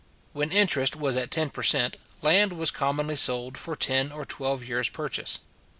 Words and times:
When 0.33 0.51
interest 0.51 0.95
was 0.95 1.15
at 1.15 1.29
ten 1.29 1.51
per 1.51 1.61
cent. 1.61 1.95
land 2.23 2.53
was 2.53 2.71
commonly 2.71 3.15
sold 3.15 3.55
for 3.55 3.75
ten 3.75 4.11
or 4.11 4.25
twelve 4.25 4.63
years 4.63 4.89
purchase. 4.89 5.37